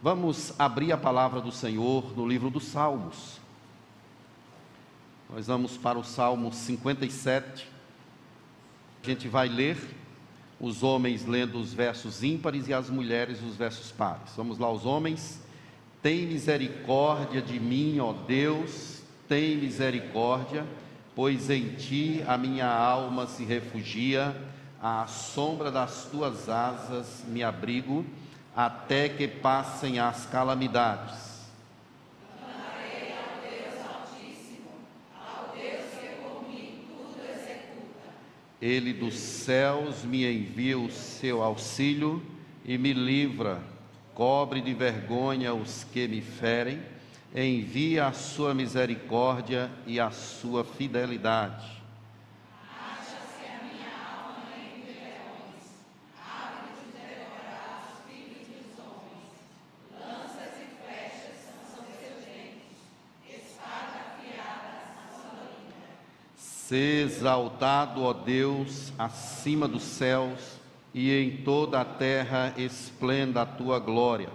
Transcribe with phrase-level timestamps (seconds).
[0.00, 3.40] Vamos abrir a palavra do Senhor no livro dos Salmos.
[5.28, 7.66] Nós vamos para o Salmo 57.
[9.02, 9.76] A gente vai ler
[10.60, 14.34] os homens lendo os versos ímpares e as mulheres os versos pares.
[14.36, 15.42] Vamos lá, os homens.
[16.00, 20.64] Tem misericórdia de mim, ó Deus, tem misericórdia,
[21.16, 24.32] pois em ti a minha alma se refugia,
[24.80, 28.06] à sombra das tuas asas me abrigo,
[28.58, 31.46] até que passem as calamidades.
[38.60, 42.20] Ele dos céus me envia o seu auxílio
[42.64, 43.62] e me livra,
[44.12, 46.82] cobre de vergonha os que me ferem,
[47.32, 51.77] envia a sua misericórdia e a sua fidelidade.
[66.68, 70.60] Ser exaltado, ó Deus, acima dos céus,
[70.92, 74.28] e em toda a terra esplenda a tua glória.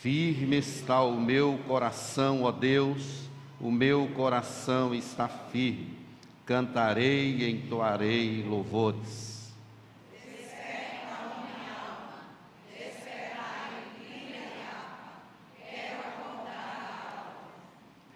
[0.00, 3.28] Firme está o meu coração, ó Deus,
[3.60, 5.97] o meu coração está firme
[6.48, 9.52] cantarei e entoarei louvores.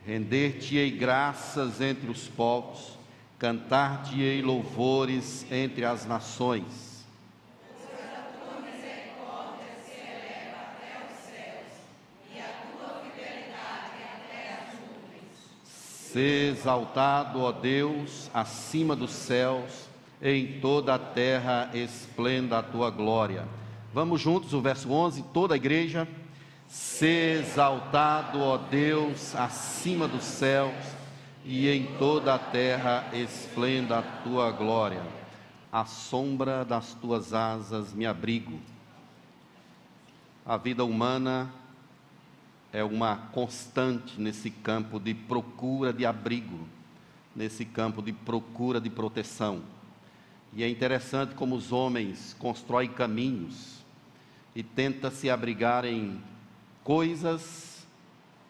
[0.06, 2.98] Render-te-ei graças entre os povos,
[3.39, 6.91] cantar-te-ei louvores entre as nações.
[16.12, 19.88] Ser exaltado, ó Deus, acima dos céus,
[20.20, 23.48] em toda a terra esplenda a tua glória.
[23.95, 26.06] Vamos juntos, o verso 11, toda a igreja.
[26.68, 30.74] Ser exaltado, ó Deus, acima dos céus,
[31.46, 35.02] e em toda a terra esplenda a tua glória.
[35.73, 38.61] À sombra das tuas asas me abrigo.
[40.44, 41.50] A vida humana
[42.72, 46.66] é uma constante nesse campo de procura de abrigo,
[47.36, 49.62] nesse campo de procura de proteção.
[50.55, 53.84] E é interessante como os homens constroem caminhos
[54.55, 56.18] e tentam se abrigar em
[56.82, 57.86] coisas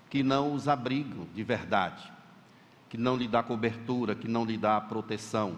[0.08, 2.10] que não os abrigam de verdade,
[2.88, 5.56] que não lhe dá cobertura, que não lhe dá proteção.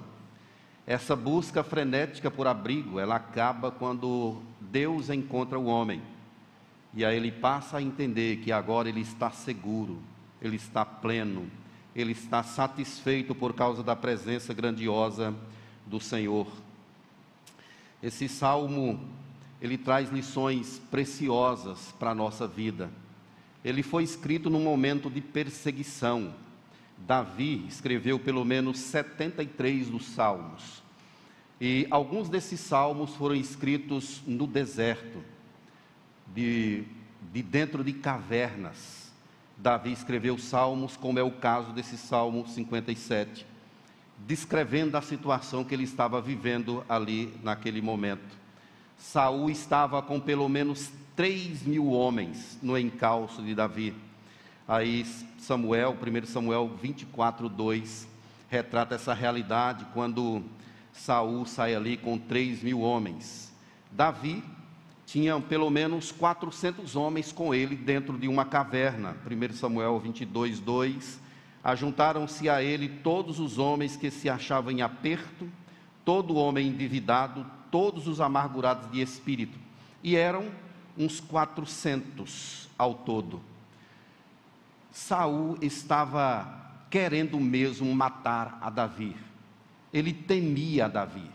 [0.86, 6.13] Essa busca frenética por abrigo, ela acaba quando Deus encontra o homem
[6.97, 9.99] e aí ele passa a entender que agora ele está seguro,
[10.41, 11.50] ele está pleno,
[11.94, 15.34] ele está satisfeito por causa da presença grandiosa
[15.84, 16.47] do Senhor.
[18.00, 19.00] Esse salmo,
[19.60, 22.88] ele traz lições preciosas para a nossa vida.
[23.65, 26.33] Ele foi escrito num momento de perseguição.
[26.97, 30.83] Davi escreveu pelo menos 73 dos salmos.
[31.60, 35.34] E alguns desses salmos foram escritos no deserto
[36.32, 36.84] de,
[37.32, 39.12] de dentro de cavernas.
[39.56, 43.46] Davi escreveu salmos, como é o caso desse Salmo 57,
[44.26, 48.44] descrevendo a situação que ele estava vivendo ali naquele momento.
[48.98, 53.94] Saul estava com pelo menos 3 mil homens no encalço de Davi.
[54.66, 55.04] Aí
[55.38, 58.08] Samuel, 1 Samuel 24, 2,
[58.48, 60.42] retrata essa realidade quando
[60.92, 63.52] Saul sai ali com 3 mil homens.
[63.92, 64.42] Davi
[65.14, 69.16] tinha pelo menos 400 homens com ele dentro de uma caverna.
[69.25, 71.20] 1 Samuel 22, 2.
[71.62, 75.48] Ajuntaram-se a ele todos os homens que se achavam em aperto,
[76.04, 79.56] todo homem endividado, todos os amargurados de espírito.
[80.03, 80.50] E eram
[80.98, 83.41] uns 400 ao todo.
[84.91, 89.16] Saul estava querendo mesmo matar a Davi.
[89.92, 91.30] Ele temia Davi.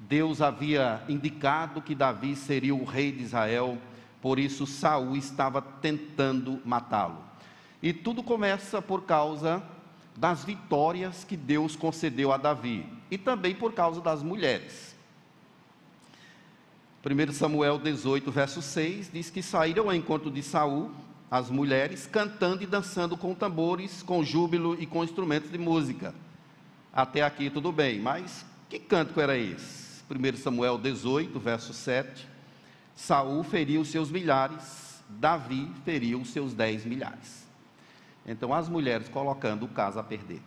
[0.00, 3.76] Deus havia indicado que Davi seria o rei de Israel,
[4.22, 7.18] por isso Saul estava tentando matá-lo.
[7.82, 9.62] E tudo começa por causa
[10.16, 14.96] das vitórias que Deus concedeu a Davi e também por causa das mulheres.
[17.04, 20.90] 1 Samuel 18, verso 6 diz que saíram ao encontro de Saul
[21.30, 26.14] as mulheres cantando e dançando com tambores, com júbilo e com instrumentos de música.
[26.92, 29.89] Até aqui tudo bem, mas que cântico era esse?
[30.10, 32.26] 1 Samuel 18, verso 7,
[32.96, 37.46] Saul feriu seus milhares, Davi feriu seus dez milhares.
[38.26, 40.42] Então as mulheres colocando o caso a perder.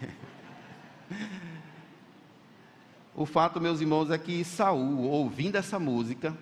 [3.14, 6.36] o fato, meus irmãos, é que Saul, ouvindo essa música,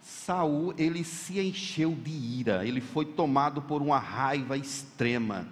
[0.00, 5.46] Saul ele se encheu de ira, ele foi tomado por uma raiva extrema.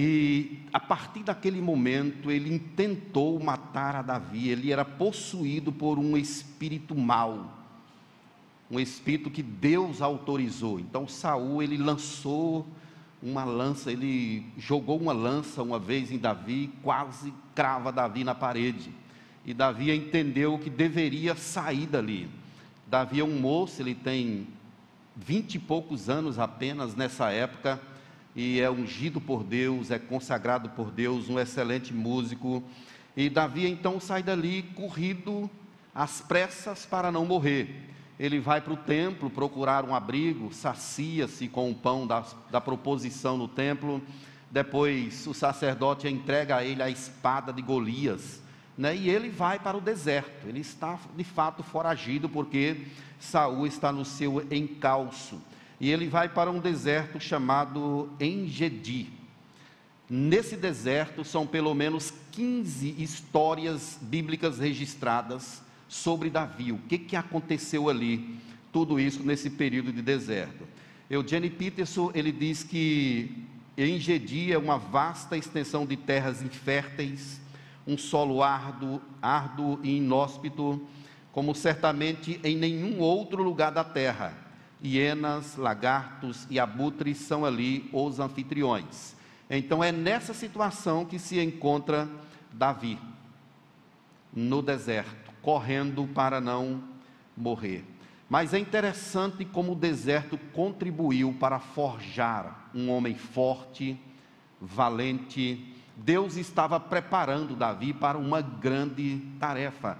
[0.00, 6.16] E a partir daquele momento ele intentou matar a Davi, ele era possuído por um
[6.16, 7.52] espírito mau,
[8.70, 10.78] um espírito que Deus autorizou.
[10.78, 12.64] Então Saul ele lançou
[13.20, 18.92] uma lança, ele jogou uma lança uma vez em Davi, quase crava Davi na parede.
[19.44, 22.30] E Davi entendeu que deveria sair dali.
[22.86, 24.46] Davi é um moço, ele tem
[25.16, 27.80] vinte e poucos anos apenas nessa época,
[28.38, 32.62] e é ungido por Deus, é consagrado por Deus, um excelente músico.
[33.16, 35.50] E Davi então sai dali corrido
[35.92, 37.90] às pressas para não morrer.
[38.16, 43.36] Ele vai para o templo procurar um abrigo, sacia-se com o pão da, da proposição
[43.36, 44.00] no templo.
[44.48, 48.40] Depois o sacerdote entrega a ele a espada de Golias
[48.78, 48.94] né?
[48.94, 50.46] E ele vai para o deserto.
[50.46, 52.86] Ele está de fato foragido porque
[53.18, 55.42] Saul está no seu encalço.
[55.80, 59.08] E ele vai para um deserto chamado Engedi.
[60.10, 66.72] Nesse deserto são pelo menos 15 histórias bíblicas registradas sobre Davi.
[66.72, 68.38] O que, que aconteceu ali?
[68.72, 70.66] Tudo isso nesse período de deserto.
[71.10, 73.46] Eugene Peterson ele diz que
[73.76, 77.40] Engedi é uma vasta extensão de terras inférteis,
[77.86, 80.84] um solo árduo, árduo e inóspito,
[81.32, 84.47] como certamente em nenhum outro lugar da terra.
[84.82, 89.16] Hienas, lagartos e abutres são ali os anfitriões.
[89.50, 92.08] Então é nessa situação que se encontra
[92.52, 92.98] Davi,
[94.32, 96.82] no deserto, correndo para não
[97.36, 97.84] morrer.
[98.28, 103.98] Mas é interessante como o deserto contribuiu para forjar um homem forte,
[104.60, 109.98] valente, Deus estava preparando Davi para uma grande tarefa.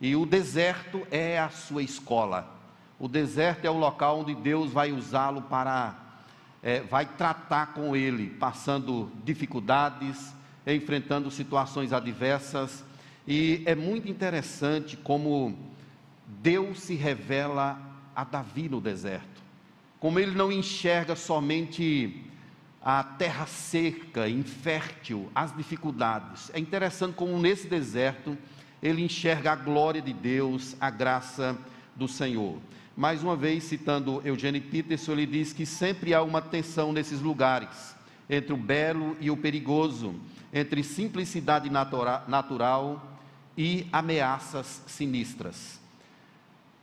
[0.00, 2.59] E o deserto é a sua escola.
[3.00, 5.94] O deserto é o local onde Deus vai usá-lo para,
[6.62, 10.34] é, vai tratar com ele, passando dificuldades,
[10.66, 12.84] enfrentando situações adversas.
[13.26, 15.58] E é muito interessante como
[16.26, 17.80] Deus se revela
[18.14, 19.40] a Davi no deserto.
[19.98, 22.22] Como ele não enxerga somente
[22.82, 26.50] a terra seca, infértil, as dificuldades.
[26.52, 28.36] É interessante como nesse deserto
[28.82, 31.56] ele enxerga a glória de Deus, a graça
[31.96, 32.58] do Senhor.
[33.00, 37.96] Mais uma vez, citando Eugênio Peterson, ele diz que sempre há uma tensão nesses lugares,
[38.28, 40.16] entre o belo e o perigoso,
[40.52, 43.18] entre simplicidade natura natural
[43.56, 45.80] e ameaças sinistras.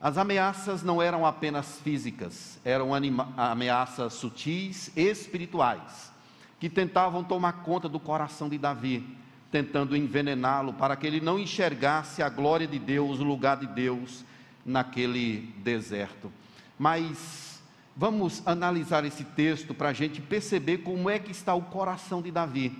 [0.00, 2.90] As ameaças não eram apenas físicas, eram
[3.36, 6.10] ameaças sutis, espirituais,
[6.58, 9.06] que tentavam tomar conta do coração de Davi,
[9.52, 14.26] tentando envenená-lo para que ele não enxergasse a glória de Deus, o lugar de Deus
[14.68, 16.30] naquele deserto.
[16.78, 17.60] Mas
[17.96, 22.30] vamos analisar esse texto para a gente perceber como é que está o coração de
[22.30, 22.76] Davi.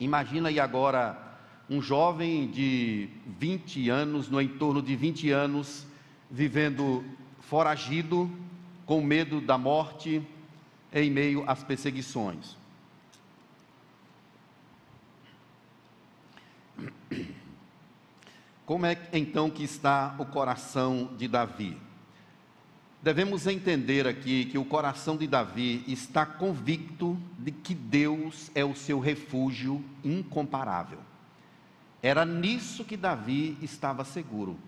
[0.00, 1.16] Imagina aí agora
[1.70, 3.08] um jovem de
[3.38, 5.86] 20 anos, no entorno de 20 anos,
[6.30, 7.04] vivendo
[7.40, 8.30] foragido,
[8.84, 10.20] com medo da morte,
[10.92, 12.57] em meio às perseguições.
[18.68, 21.74] Como é então que está o coração de Davi?
[23.02, 28.74] Devemos entender aqui que o coração de Davi está convicto de que Deus é o
[28.74, 30.98] seu refúgio incomparável.
[32.02, 34.58] Era nisso que Davi estava seguro.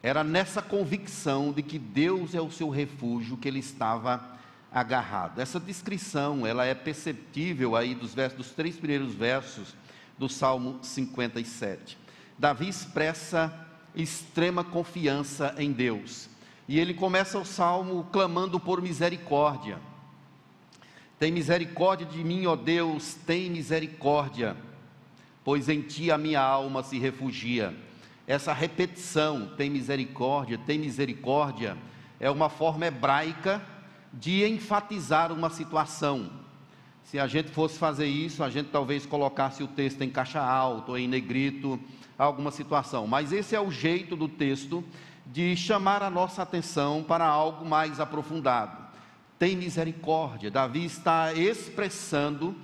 [0.00, 4.38] Era nessa convicção de que Deus é o seu refúgio que ele estava
[4.70, 5.40] agarrado.
[5.40, 9.74] Essa descrição, ela é perceptível aí dos versos dos três primeiros versos
[10.16, 12.01] do Salmo 57.
[12.42, 13.52] Davi expressa
[13.94, 16.28] extrema confiança em Deus.
[16.66, 19.78] E ele começa o salmo clamando por misericórdia.
[21.20, 24.56] Tem misericórdia de mim, ó Deus, tem misericórdia,
[25.44, 27.72] pois em ti a minha alma se refugia
[28.26, 31.78] essa repetição, tem misericórdia, tem misericórdia,
[32.18, 33.62] é uma forma hebraica
[34.12, 36.41] de enfatizar uma situação.
[37.04, 40.92] Se a gente fosse fazer isso, a gente talvez colocasse o texto em caixa alta
[40.92, 41.78] ou em negrito,
[42.16, 43.06] alguma situação.
[43.06, 44.82] Mas esse é o jeito do texto
[45.26, 48.76] de chamar a nossa atenção para algo mais aprofundado.
[49.38, 50.50] Tem misericórdia.
[50.50, 52.54] Davi está expressando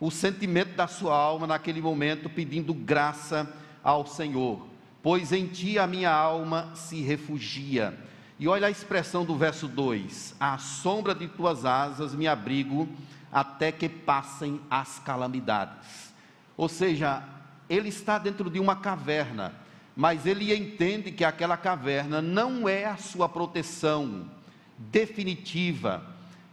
[0.00, 4.74] o sentimento da sua alma naquele momento, pedindo graça ao Senhor
[5.04, 7.94] pois em ti a minha alma se refugia.
[8.40, 12.88] E olha a expressão do verso 2: À sombra de tuas asas me abrigo
[13.34, 16.14] até que passem as calamidades.
[16.56, 17.24] Ou seja,
[17.68, 19.52] ele está dentro de uma caverna,
[19.96, 24.30] mas ele entende que aquela caverna não é a sua proteção
[24.78, 26.00] definitiva.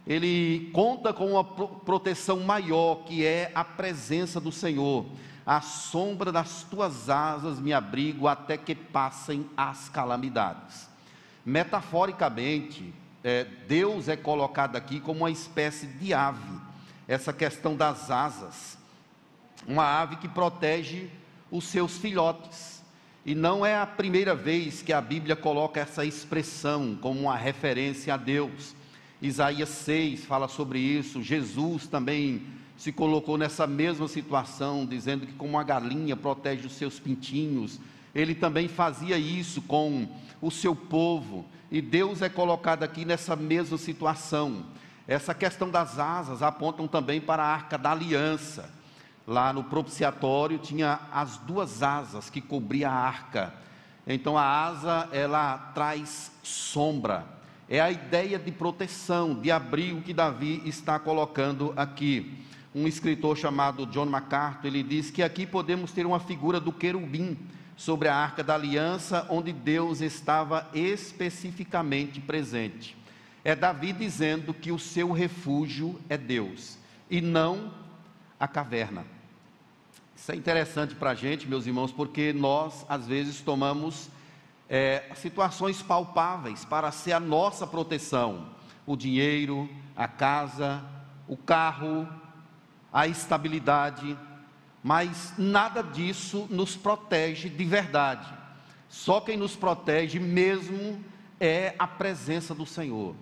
[0.04, 5.06] Ele conta com uma proteção maior, que é a presença do Senhor.
[5.46, 10.88] À sombra das tuas asas me abrigo até que passem as calamidades.
[11.46, 16.60] Metaforicamente, é, Deus é colocado aqui como uma espécie de ave,
[17.12, 18.78] essa questão das asas,
[19.66, 21.10] uma ave que protege
[21.50, 22.82] os seus filhotes.
[23.24, 28.14] E não é a primeira vez que a Bíblia coloca essa expressão como uma referência
[28.14, 28.74] a Deus.
[29.20, 32.42] Isaías 6 fala sobre isso, Jesus também
[32.78, 37.78] se colocou nessa mesma situação, dizendo que, como uma galinha protege os seus pintinhos,
[38.14, 40.08] ele também fazia isso com
[40.40, 44.64] o seu povo, e Deus é colocado aqui nessa mesma situação.
[45.12, 48.70] Essa questão das asas apontam também para a arca da aliança.
[49.26, 53.52] Lá no propiciatório tinha as duas asas que cobria a arca.
[54.06, 57.26] Então a asa ela traz sombra.
[57.68, 62.42] É a ideia de proteção, de abrigo que Davi está colocando aqui.
[62.74, 67.36] Um escritor chamado John MacArthur, ele diz que aqui podemos ter uma figura do querubim
[67.76, 73.01] sobre a arca da aliança, onde Deus estava especificamente presente.
[73.44, 76.78] É Davi dizendo que o seu refúgio é Deus
[77.10, 77.72] e não
[78.38, 79.04] a caverna.
[80.16, 84.08] Isso é interessante para a gente, meus irmãos, porque nós, às vezes, tomamos
[84.68, 88.46] é, situações palpáveis para ser a nossa proteção:
[88.86, 90.84] o dinheiro, a casa,
[91.26, 92.08] o carro,
[92.92, 94.16] a estabilidade,
[94.82, 98.32] mas nada disso nos protege de verdade.
[98.88, 101.02] Só quem nos protege mesmo
[101.40, 103.16] é a presença do Senhor,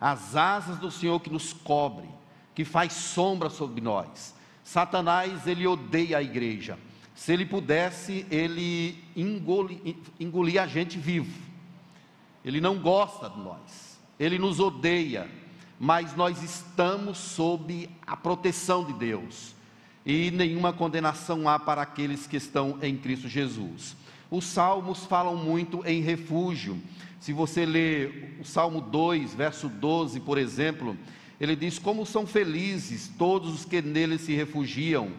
[0.00, 2.08] as asas do Senhor que nos cobre,
[2.54, 4.34] que faz sombra sobre nós.
[4.62, 6.78] Satanás, ele odeia a igreja.
[7.14, 9.02] Se ele pudesse, ele
[10.18, 11.40] engolia a gente vivo.
[12.44, 13.98] Ele não gosta de nós.
[14.18, 15.30] Ele nos odeia.
[15.78, 19.54] Mas nós estamos sob a proteção de Deus
[20.04, 23.96] e nenhuma condenação há para aqueles que estão em Cristo Jesus.
[24.30, 26.80] Os salmos falam muito em refúgio.
[27.24, 30.94] Se você ler o Salmo 2, verso 12, por exemplo,
[31.40, 35.10] ele diz: Como são felizes todos os que nele se refugiam.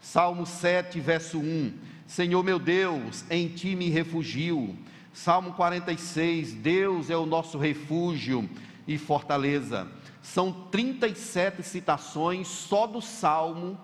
[0.00, 1.72] Salmo 7, verso 1:
[2.04, 4.76] Senhor meu Deus, em ti me refugio.
[5.12, 8.50] Salmo 46: Deus é o nosso refúgio
[8.84, 9.86] e fortaleza.
[10.20, 13.78] São 37 citações só do Salmo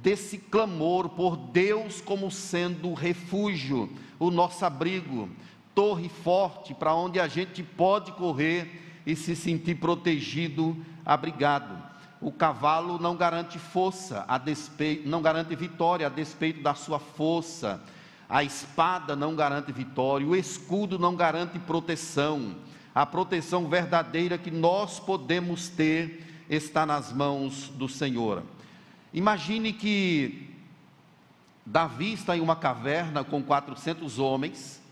[0.00, 5.28] desse clamor por Deus como sendo refúgio, o nosso abrigo,
[5.78, 11.80] torre forte para onde a gente pode correr e se sentir protegido, abrigado.
[12.20, 17.80] O cavalo não garante força, a despeito, não garante vitória a despeito da sua força.
[18.28, 22.56] A espada não garante vitória, o escudo não garante proteção.
[22.92, 28.42] A proteção verdadeira que nós podemos ter está nas mãos do Senhor.
[29.14, 30.56] Imagine que
[31.64, 34.87] Davi está em uma caverna com 400 homens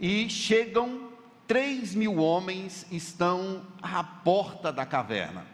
[0.00, 1.10] e chegam
[1.46, 5.46] 3 mil homens estão à porta da caverna.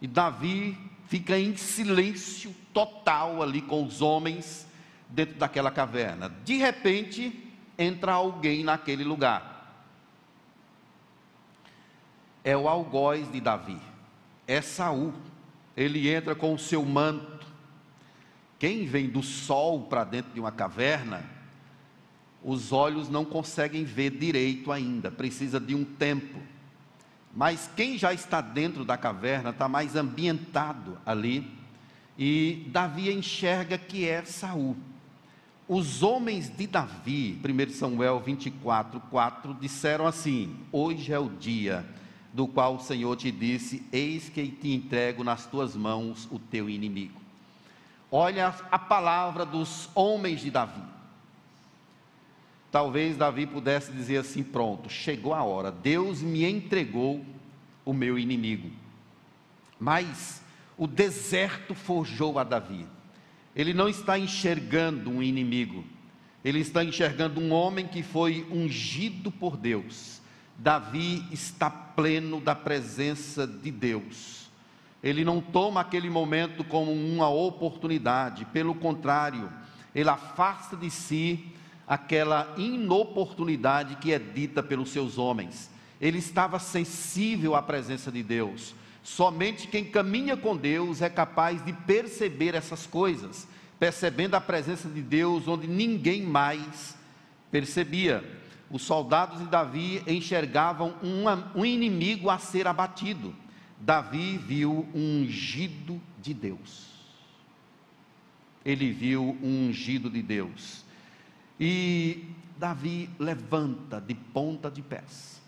[0.00, 0.76] E Davi
[1.06, 4.66] fica em silêncio total ali com os homens
[5.08, 6.28] dentro daquela caverna.
[6.44, 9.50] De repente, entra alguém naquele lugar.
[12.42, 13.78] É o algoz de Davi,
[14.48, 15.14] é Saul
[15.76, 17.46] ele entra com o seu manto.
[18.58, 21.24] Quem vem do sol para dentro de uma caverna,
[22.44, 26.38] os olhos não conseguem ver direito ainda, precisa de um tempo.
[27.34, 31.50] Mas quem já está dentro da caverna está mais ambientado ali,
[32.18, 34.76] e Davi enxerga que é Saul.
[35.66, 41.86] Os homens de Davi, 1 Samuel 24, 4, disseram assim: Hoje é o dia
[42.32, 46.68] do qual o Senhor te disse: Eis que te entrego nas tuas mãos o teu
[46.68, 47.20] inimigo.
[48.10, 50.82] Olha a palavra dos homens de Davi.
[52.72, 57.24] Talvez Davi pudesse dizer assim: pronto, chegou a hora, Deus me entregou
[57.84, 58.68] o meu inimigo.
[59.78, 60.42] Mas
[60.76, 62.84] o deserto forjou a Davi.
[63.54, 65.84] Ele não está enxergando um inimigo,
[66.44, 70.22] ele está enxergando um homem que foi ungido por Deus
[70.62, 74.48] Davi está pleno da presença de Deus.
[75.02, 79.52] Ele não toma aquele momento como uma oportunidade, pelo contrário,
[79.92, 81.52] ele afasta de si
[81.86, 85.70] aquela inoportunidade que é dita pelos seus homens.
[86.00, 88.74] ele estava sensível à presença de Deus.
[89.04, 93.46] Somente quem caminha com Deus é capaz de perceber essas coisas,
[93.78, 96.96] percebendo a presença de Deus onde ninguém mais
[97.52, 98.24] percebia.
[98.70, 100.94] Os soldados de Davi enxergavam
[101.54, 103.34] um inimigo a ser abatido.
[103.78, 106.86] Davi viu um ungido de Deus.
[108.64, 110.84] Ele viu um ungido de Deus.
[111.64, 112.24] E
[112.58, 115.40] Davi levanta de ponta de pés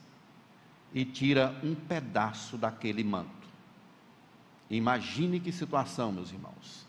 [0.95, 3.49] e tira um pedaço daquele manto.
[4.71, 6.87] Imagine que situação, meus irmãos.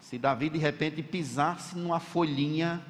[0.00, 2.82] Se Davi de repente pisasse numa folhinha,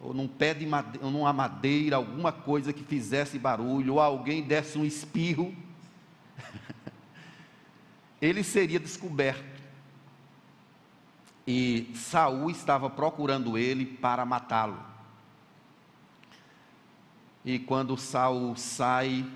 [0.00, 4.42] ou num pé de madeira, ou numa madeira, alguma coisa que fizesse barulho, ou alguém
[4.42, 5.54] desse um espirro,
[8.20, 9.53] ele seria descoberto.
[11.46, 14.78] E Saul estava procurando ele para matá-lo.
[17.44, 19.26] E quando Saul sai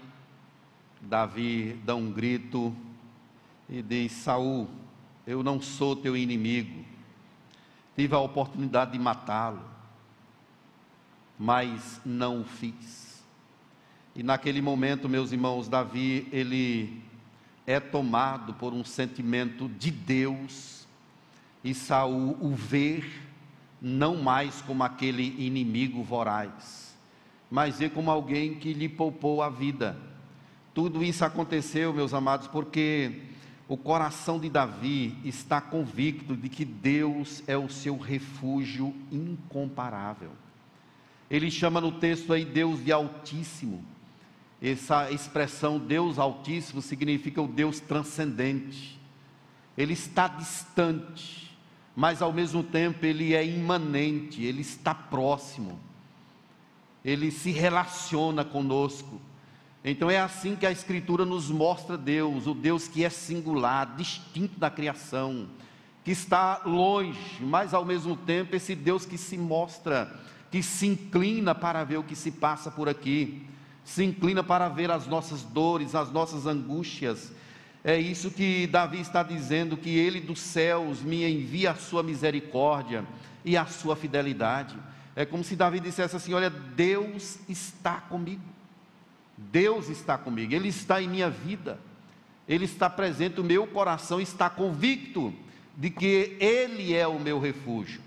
[1.00, 2.74] Davi dá um grito
[3.68, 4.68] e diz: Saul,
[5.26, 6.84] eu não sou teu inimigo.
[7.94, 9.62] Tive a oportunidade de matá-lo,
[11.38, 13.22] mas não o fiz.
[14.14, 17.02] E naquele momento, meus irmãos, Davi, ele
[17.66, 20.87] é tomado por um sentimento de Deus,
[21.70, 23.02] e Saul o vê
[23.80, 26.96] não mais como aquele inimigo voraz,
[27.50, 30.08] mas vê como alguém que lhe poupou a vida
[30.78, 33.22] tudo isso aconteceu, meus amados, porque
[33.66, 40.30] o coração de Davi está convicto de que Deus é o seu refúgio incomparável.
[41.28, 43.84] Ele chama no texto aí Deus de Altíssimo.
[44.62, 49.00] Essa expressão Deus Altíssimo significa o Deus transcendente.
[49.76, 51.47] Ele está distante,
[51.98, 55.80] mas ao mesmo tempo ele é imanente, ele está próximo.
[57.04, 59.20] Ele se relaciona conosco.
[59.84, 64.60] Então é assim que a Escritura nos mostra Deus, o Deus que é singular, distinto
[64.60, 65.48] da criação,
[66.04, 70.20] que está longe, mas ao mesmo tempo esse Deus que se mostra,
[70.52, 73.44] que se inclina para ver o que se passa por aqui,
[73.82, 77.32] se inclina para ver as nossas dores, as nossas angústias.
[77.84, 83.04] É isso que Davi está dizendo: que ele dos céus me envia a sua misericórdia
[83.44, 84.76] e a sua fidelidade.
[85.14, 88.42] É como se Davi dissesse assim: Olha, Deus está comigo.
[89.38, 91.78] Deus está comigo, Ele está em minha vida,
[92.48, 95.32] Ele está presente, o meu coração está convicto
[95.76, 98.00] de que Ele é o meu refúgio.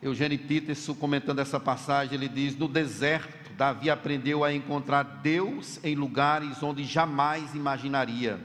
[0.00, 5.96] Eugênio Peterson, comentando essa passagem, ele diz: No deserto, Davi aprendeu a encontrar Deus em
[5.96, 8.40] lugares onde jamais imaginaria.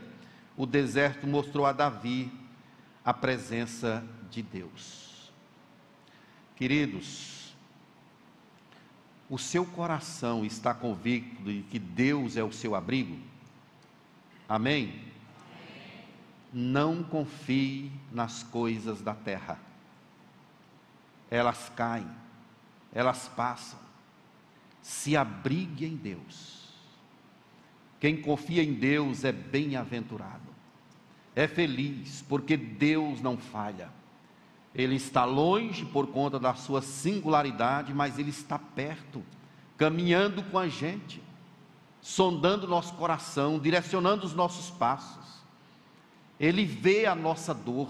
[0.58, 2.32] O deserto mostrou a Davi
[3.06, 5.32] a presença de Deus.
[6.56, 7.56] Queridos,
[9.30, 13.18] o seu coração está convicto de que Deus é o seu abrigo?
[14.50, 14.84] Amém?
[14.84, 15.13] Amém?
[16.52, 19.60] Não confie nas coisas da terra.
[21.34, 22.08] Elas caem,
[22.93, 23.80] elas passam.
[24.84, 26.69] Se abrigue em Deus.
[28.00, 30.54] Quem confia em Deus é bem-aventurado,
[31.36, 33.89] é feliz, porque Deus não falha.
[34.76, 39.24] Ele está longe por conta da sua singularidade, mas ele está perto,
[39.76, 41.19] caminhando com a gente,
[42.00, 45.41] sondando nosso coração, direcionando os nossos passos.
[46.39, 47.89] Ele vê a nossa dor,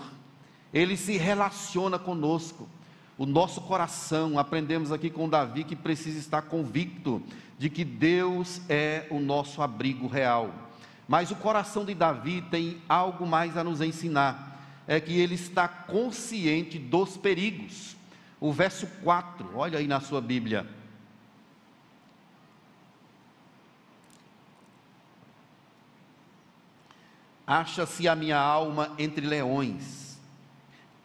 [0.73, 2.69] ele se relaciona conosco.
[3.17, 7.21] O nosso coração, aprendemos aqui com Davi que precisa estar convicto
[7.57, 10.53] de que Deus é o nosso abrigo real.
[11.07, 14.53] Mas o coração de Davi tem algo mais a nos ensinar
[14.87, 17.95] é que ele está consciente dos perigos.
[18.39, 20.67] O verso 4, olha aí na sua Bíblia.
[27.45, 30.02] Acha-se a minha alma entre leões,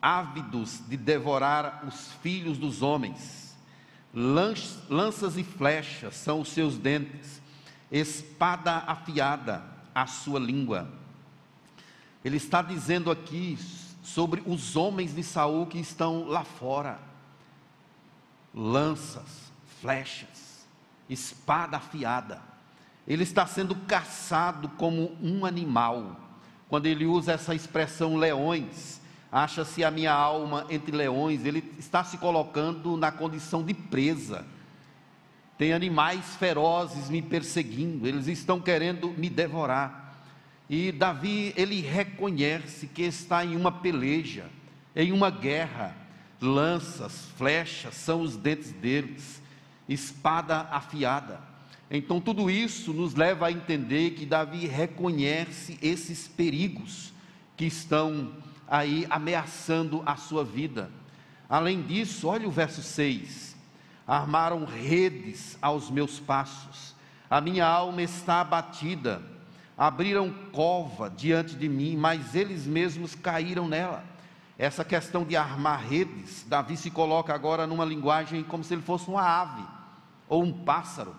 [0.09, 3.57] ávidos de devorar os filhos dos homens.
[4.15, 7.43] Lanças e flechas são os seus dentes,
[7.91, 9.63] espada afiada
[9.95, 10.99] a sua língua
[12.25, 13.59] ele está dizendo aqui
[14.03, 16.99] sobre os homens de Saul que estão lá fora.
[18.53, 20.67] Lanças, flechas,
[21.09, 22.43] espada afiada.
[23.07, 26.17] Ele está sendo caçado como um animal.
[26.69, 32.19] Quando ele usa essa expressão leões, acha-se a minha alma entre leões, ele está se
[32.19, 34.47] colocando na condição de presa.
[35.57, 40.17] Tem animais ferozes me perseguindo, eles estão querendo me devorar.
[40.71, 44.47] E Davi, ele reconhece que está em uma peleja,
[44.95, 45.97] em uma guerra.
[46.41, 49.43] Lanças, flechas são os dentes deles,
[49.89, 51.41] espada afiada.
[51.91, 57.13] Então, tudo isso nos leva a entender que Davi reconhece esses perigos
[57.57, 58.31] que estão
[58.69, 60.91] aí ameaçando a sua vida.
[61.49, 63.57] Além disso, olha o verso 6:
[64.07, 66.95] armaram redes aos meus passos,
[67.31, 69.23] a minha alma está abatida,
[69.77, 74.05] abriram cova diante de mim, mas eles mesmos caíram nela.
[74.59, 79.09] Essa questão de armar redes, Davi se coloca agora numa linguagem como se ele fosse
[79.09, 79.63] uma ave
[80.29, 81.15] ou um pássaro.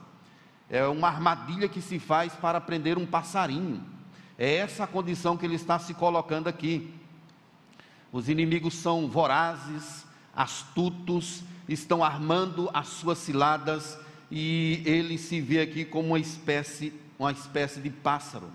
[0.70, 3.82] É uma armadilha que se faz para prender um passarinho.
[4.38, 6.94] É essa a condição que ele está se colocando aqui.
[8.12, 13.98] Os inimigos são vorazes, astutos, estão armando as suas ciladas
[14.32, 18.50] e ele se vê aqui como uma espécie, uma espécie de pássaro.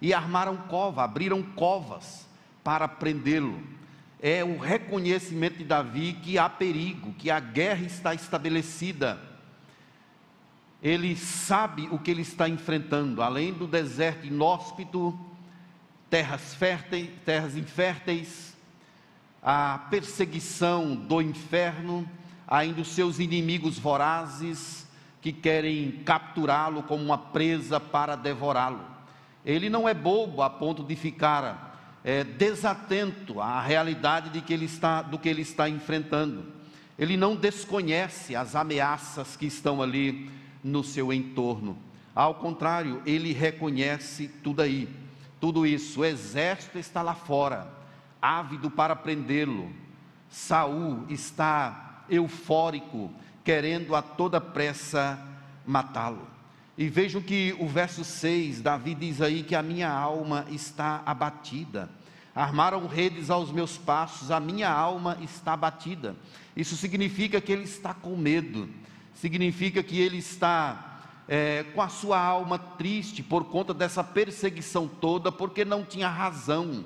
[0.00, 2.26] E armaram cova, abriram covas
[2.62, 3.62] para prendê-lo
[4.20, 9.20] é o reconhecimento de Davi que há perigo, que a guerra está estabelecida.
[10.82, 15.18] Ele sabe o que ele está enfrentando, além do deserto inóspito,
[16.08, 18.55] terras férteis, terras inférteis,
[19.48, 22.04] a perseguição do inferno,
[22.48, 24.88] ainda os seus inimigos vorazes
[25.22, 28.84] que querem capturá-lo como uma presa para devorá-lo.
[29.44, 34.64] Ele não é bobo a ponto de ficar é, desatento à realidade de que ele
[34.64, 36.44] está, do que ele está enfrentando.
[36.98, 40.28] Ele não desconhece as ameaças que estão ali
[40.62, 41.78] no seu entorno.
[42.12, 44.88] Ao contrário, ele reconhece tudo aí,
[45.40, 46.00] tudo isso.
[46.00, 47.75] O exército está lá fora,
[48.26, 49.70] ávido para prendê-lo.
[50.28, 53.10] Saul está eufórico,
[53.44, 55.18] querendo a toda pressa
[55.64, 56.26] matá-lo.
[56.76, 61.88] E vejam que o verso 6, Davi diz aí que a minha alma está abatida.
[62.34, 66.14] Armaram redes aos meus passos, a minha alma está abatida.
[66.54, 68.68] Isso significa que ele está com medo,
[69.14, 75.32] significa que ele está é, com a sua alma triste por conta dessa perseguição toda,
[75.32, 76.84] porque não tinha razão,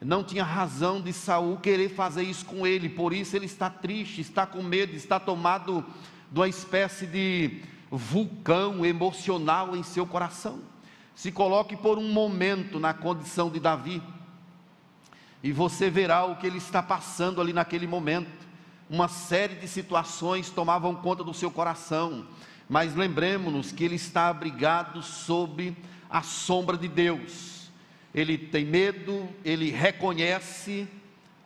[0.00, 4.20] não tinha razão de Saul querer fazer isso com ele, por isso ele está triste,
[4.20, 5.84] está com medo, está tomado
[6.30, 7.60] de uma espécie de
[7.90, 10.60] vulcão emocional em seu coração.
[11.14, 14.02] Se coloque por um momento na condição de Davi,
[15.42, 18.48] e você verá o que ele está passando ali naquele momento.
[18.88, 22.26] Uma série de situações tomavam conta do seu coração,
[22.68, 25.76] mas lembremos-nos que ele está abrigado sob
[26.08, 27.59] a sombra de Deus.
[28.14, 30.88] Ele tem medo, ele reconhece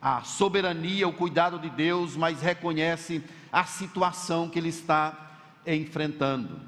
[0.00, 3.22] a soberania, o cuidado de Deus, mas reconhece
[3.52, 6.60] a situação que ele está enfrentando.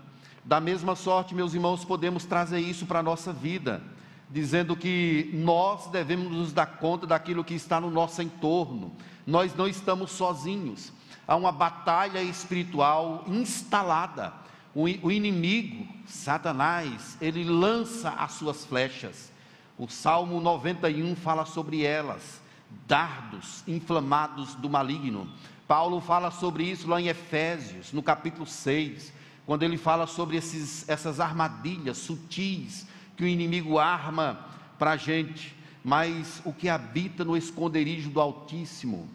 [0.44, 3.82] Da mesma sorte, meus irmãos, podemos trazer isso para a nossa vida,
[4.30, 8.94] dizendo que nós devemos nos dar conta daquilo que está no nosso entorno,
[9.26, 10.92] nós não estamos sozinhos,
[11.26, 14.32] há uma batalha espiritual instalada.
[14.74, 19.32] O, inimigo, Satanás, ele lança as suas flechas.
[19.78, 22.40] O Salmo 91 fala sobre elas,
[22.86, 25.28] dardos inflamados do maligno.
[25.68, 29.12] Paulo fala sobre isso lá em Efésios, no capítulo 6,
[29.44, 32.86] quando ele fala sobre esses, essas armadilhas sutis
[33.16, 34.46] que o inimigo arma
[34.78, 39.08] para a gente, mas o que habita no esconderijo do Altíssimo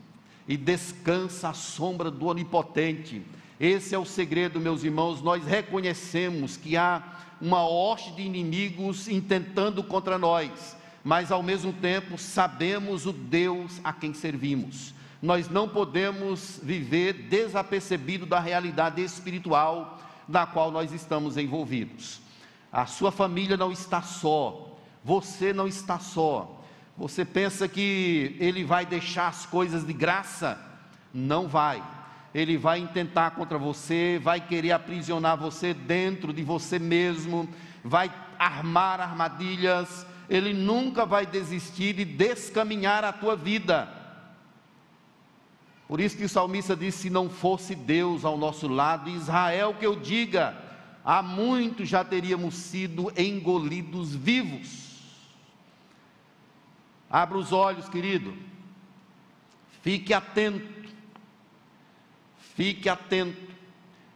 [0.47, 3.21] e descansa à sombra do Onipotente.
[3.59, 5.21] Esse é o segredo, meus irmãos.
[5.21, 7.03] Nós reconhecemos que há
[7.41, 13.91] uma hoste de inimigos intentando contra nós, mas ao mesmo tempo sabemos o Deus a
[13.91, 22.19] quem servimos nós não podemos viver desapercebido da realidade espiritual da qual nós estamos envolvidos.
[22.71, 26.57] A sua família não está só, você não está só.
[26.97, 30.59] Você pensa que ele vai deixar as coisas de graça?
[31.13, 31.83] Não vai.
[32.33, 37.49] Ele vai intentar contra você, vai querer aprisionar você dentro de você mesmo,
[37.83, 40.05] vai armar armadilhas.
[40.29, 44.01] Ele nunca vai desistir de descaminhar a tua vida
[45.91, 49.85] por isso que o salmista diz: se não fosse Deus ao nosso lado, Israel que
[49.85, 50.57] eu diga,
[51.03, 55.01] há muito já teríamos sido engolidos vivos.
[57.09, 58.33] Abra os olhos, querido.
[59.81, 60.80] Fique atento.
[62.61, 63.51] Fique atento.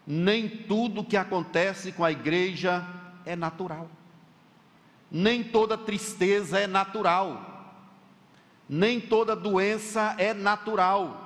[0.06, 2.86] Nem tudo que acontece com a igreja
[3.26, 3.90] é natural.
[5.10, 7.74] Nem toda tristeza é natural.
[8.70, 11.24] Nem toda doença é natural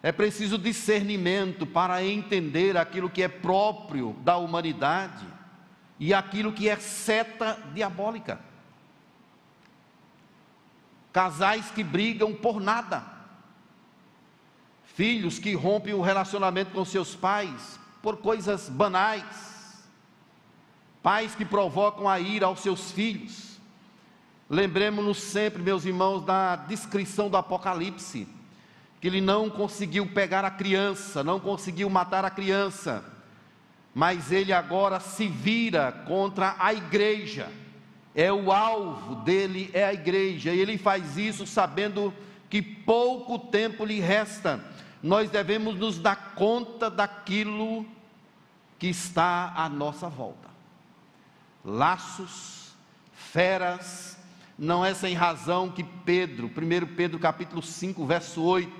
[0.00, 5.26] é preciso discernimento para entender aquilo que é próprio da humanidade
[5.98, 8.40] e aquilo que é seta diabólica.
[11.12, 13.11] Casais que brigam por nada,
[14.94, 19.82] filhos que rompem o relacionamento com seus pais por coisas banais,
[21.02, 23.58] pais que provocam a ira aos seus filhos.
[24.50, 28.28] Lembremos-nos sempre, meus irmãos, da descrição do Apocalipse,
[29.00, 33.04] que ele não conseguiu pegar a criança, não conseguiu matar a criança,
[33.94, 37.50] mas ele agora se vira contra a igreja.
[38.14, 42.12] É o alvo dele é a igreja, e ele faz isso sabendo
[42.52, 44.62] que pouco tempo lhe resta.
[45.02, 47.86] Nós devemos nos dar conta daquilo
[48.78, 50.50] que está à nossa volta.
[51.64, 52.74] Laços,
[53.14, 54.18] feras,
[54.58, 58.70] não é sem razão que Pedro, 1 Pedro capítulo 5, verso 8,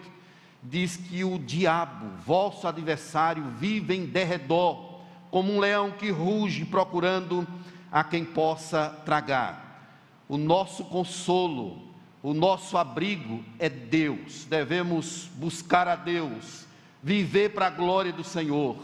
[0.62, 7.48] diz que o diabo, vosso adversário, vive em derredor, como um leão que ruge procurando
[7.90, 9.96] a quem possa tragar.
[10.28, 11.90] O nosso consolo,
[12.22, 14.44] o nosso abrigo é Deus.
[14.44, 16.66] Devemos buscar a Deus,
[17.02, 18.78] viver para a glória do Senhor,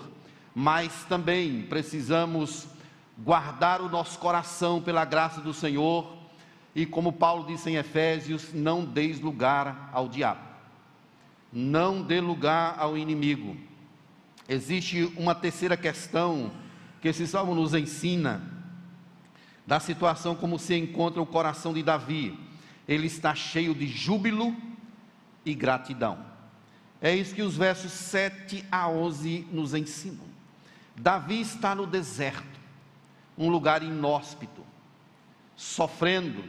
[0.54, 2.66] mas também precisamos
[3.16, 6.16] guardar o nosso coração pela graça do Senhor
[6.74, 10.40] e, como Paulo disse em Efésios, não deis lugar ao diabo,
[11.52, 13.56] não dê lugar ao inimigo.
[14.48, 16.50] Existe uma terceira questão
[17.00, 18.42] que esse salmo nos ensina,
[19.64, 22.47] da situação como se encontra o coração de Davi
[22.88, 24.56] ele está cheio de júbilo
[25.44, 26.18] e gratidão.
[27.00, 30.26] É isso que os versos 7 a 11 nos ensinam.
[30.96, 32.58] Davi está no deserto,
[33.36, 34.64] um lugar inóspito,
[35.54, 36.42] sofrendo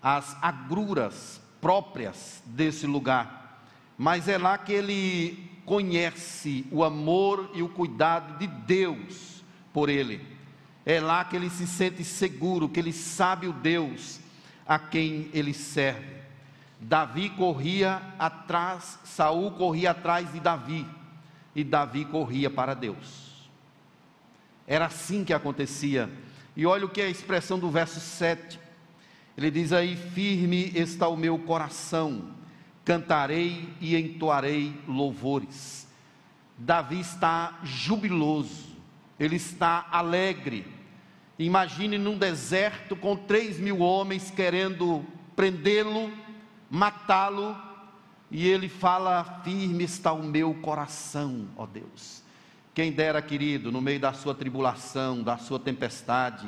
[0.00, 3.66] as agruras próprias desse lugar,
[3.98, 10.26] mas é lá que ele conhece o amor e o cuidado de Deus por ele.
[10.86, 14.20] É lá que ele se sente seguro, que ele sabe o Deus
[14.70, 16.20] a quem ele serve.
[16.80, 20.86] Davi corria atrás, Saul corria atrás de Davi,
[21.56, 23.50] e Davi corria para Deus.
[24.68, 26.08] Era assim que acontecia.
[26.56, 28.60] E olha o que é a expressão do verso 7.
[29.36, 32.30] Ele diz aí: Firme está o meu coração,
[32.84, 35.88] cantarei e entoarei louvores.
[36.56, 38.68] Davi está jubiloso,
[39.18, 40.64] ele está alegre,
[41.40, 45.02] Imagine num deserto com três mil homens querendo
[45.34, 46.12] prendê-lo,
[46.68, 47.56] matá-lo,
[48.30, 52.22] e ele fala: Firme está o meu coração, ó Deus.
[52.74, 56.46] Quem dera, querido, no meio da sua tribulação, da sua tempestade,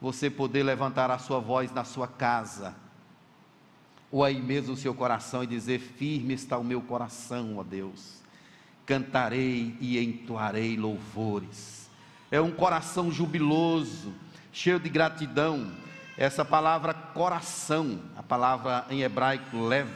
[0.00, 2.74] você poder levantar a sua voz na sua casa,
[4.10, 8.20] ou aí mesmo o seu coração e dizer: Firme está o meu coração, ó Deus.
[8.84, 11.79] Cantarei e entoarei louvores
[12.30, 14.14] é um coração jubiloso,
[14.52, 15.72] cheio de gratidão.
[16.16, 19.90] Essa palavra coração, a palavra em hebraico leve,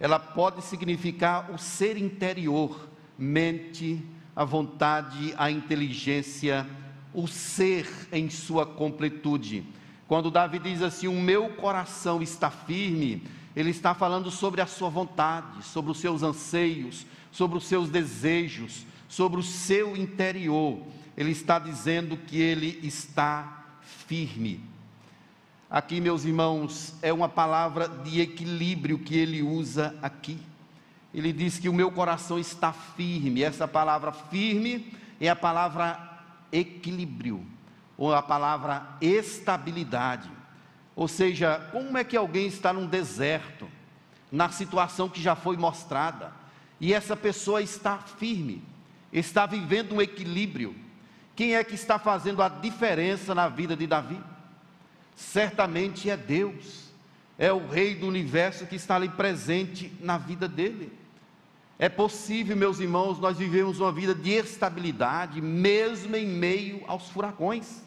[0.00, 4.02] ela pode significar o ser interior, mente,
[4.34, 6.66] a vontade, a inteligência,
[7.12, 9.64] o ser em sua completude.
[10.08, 13.22] Quando Davi diz assim: O meu coração está firme,
[13.54, 18.86] ele está falando sobre a sua vontade, sobre os seus anseios, sobre os seus desejos,
[19.08, 20.80] sobre o seu interior
[21.16, 23.64] ele está dizendo que ele está
[24.06, 24.60] firme.
[25.70, 30.38] Aqui, meus irmãos, é uma palavra de equilíbrio que ele usa aqui.
[31.14, 33.42] Ele diz que o meu coração está firme.
[33.42, 36.08] Essa palavra firme é a palavra
[36.52, 37.44] equilíbrio,
[37.96, 40.30] ou a palavra estabilidade.
[40.96, 43.68] Ou seja, como é que alguém está num deserto,
[44.30, 46.32] na situação que já foi mostrada,
[46.80, 48.62] e essa pessoa está firme,
[49.12, 50.74] está vivendo um equilíbrio,
[51.34, 54.20] quem é que está fazendo a diferença na vida de Davi?
[55.16, 56.90] Certamente é Deus,
[57.38, 60.92] é o Rei do universo que está ali presente na vida dele.
[61.78, 67.82] É possível, meus irmãos, nós vivemos uma vida de estabilidade, mesmo em meio aos furacões,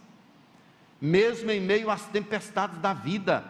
[0.99, 3.43] mesmo em meio às tempestades da vida.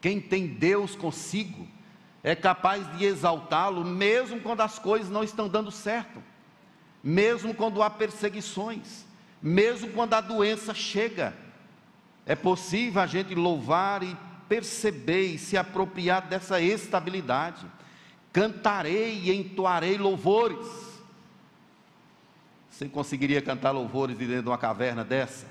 [0.00, 1.66] Quem tem Deus consigo
[2.22, 6.22] é capaz de exaltá-lo, mesmo quando as coisas não estão dando certo
[7.02, 9.04] mesmo quando há perseguições,
[9.42, 11.34] mesmo quando a doença chega.
[12.26, 14.16] É possível a gente louvar e
[14.48, 17.66] perceber e se apropriar dessa estabilidade.
[18.32, 20.66] Cantarei e entoarei louvores.
[22.70, 25.46] Você conseguiria cantar louvores de dentro de uma caverna dessa?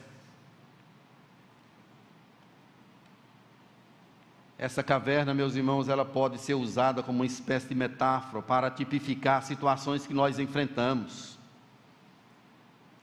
[4.57, 9.43] Essa caverna, meus irmãos, ela pode ser usada como uma espécie de metáfora para tipificar
[9.43, 11.36] situações que nós enfrentamos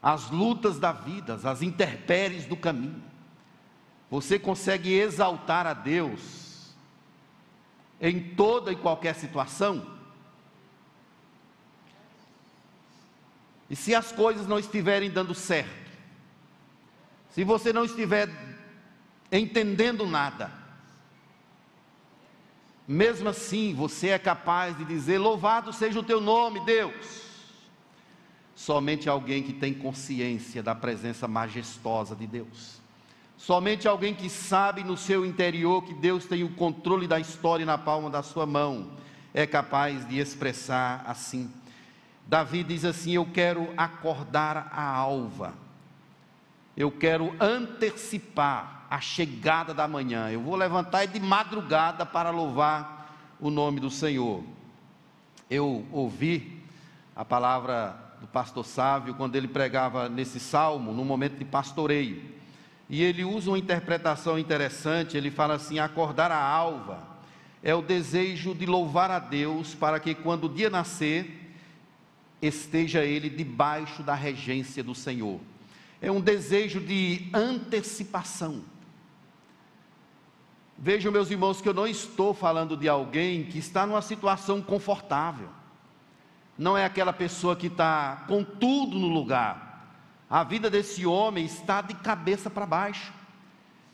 [0.04, 3.02] as lutas da vida, as intempéries do caminho.
[4.10, 6.74] Você consegue exaltar a Deus
[7.98, 9.94] em toda e qualquer situação?
[13.70, 15.90] E se as coisas não estiverem dando certo,
[17.30, 18.28] se você não estiver
[19.32, 20.52] entendendo nada,
[22.86, 27.23] mesmo assim você é capaz de dizer: Louvado seja o teu nome, Deus.
[28.54, 32.80] Somente alguém que tem consciência da presença majestosa de Deus.
[33.36, 37.76] Somente alguém que sabe no seu interior que Deus tem o controle da história na
[37.76, 38.92] palma da sua mão
[39.34, 41.50] é capaz de expressar assim.
[42.26, 45.54] Davi diz assim: Eu quero acordar a alva,
[46.76, 53.50] eu quero antecipar a chegada da manhã, eu vou levantar de madrugada para louvar o
[53.50, 54.44] nome do Senhor.
[55.50, 56.62] Eu ouvi
[57.14, 62.22] a palavra do pastor Sávio quando ele pregava nesse salmo, no momento de pastoreio.
[62.88, 67.06] E ele usa uma interpretação interessante, ele fala assim: acordar a alva
[67.62, 71.54] é o desejo de louvar a Deus para que quando o dia nascer,
[72.40, 75.40] esteja ele debaixo da regência do Senhor.
[76.00, 78.62] É um desejo de antecipação.
[80.76, 85.48] Vejam, meus irmãos, que eu não estou falando de alguém que está numa situação confortável.
[86.56, 89.64] Não é aquela pessoa que está com tudo no lugar.
[90.30, 93.12] A vida desse homem está de cabeça para baixo.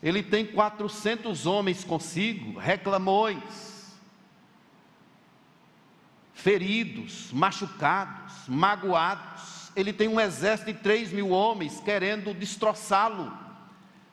[0.02, 3.94] Ele tem 400 homens consigo, reclamões,
[6.32, 9.70] feridos, machucados, magoados.
[9.76, 13.32] Ele tem um exército de 3 mil homens querendo destroçá-lo.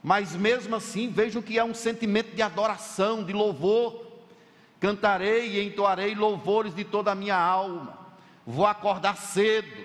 [0.03, 4.05] Mas mesmo assim, vejo que há um sentimento de adoração, de louvor.
[4.79, 8.06] Cantarei e entoarei louvores de toda a minha alma.
[8.47, 9.77] Vou acordar cedo,